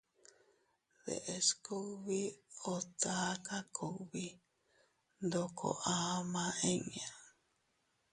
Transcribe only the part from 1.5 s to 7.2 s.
kugbi o taka kugbi ndoko ama inña.